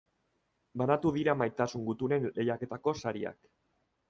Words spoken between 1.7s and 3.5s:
Gutunen lehiaketako sariak.